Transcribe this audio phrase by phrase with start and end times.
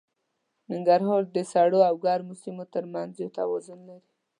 [0.71, 4.09] ننګرهار د سړو او ګرمو سیمو تر منځ یو توازن لري.